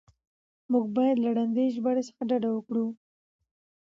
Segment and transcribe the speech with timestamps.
[0.71, 2.85] موږ بايد له ړندې ژباړې څخه ډډه وکړو.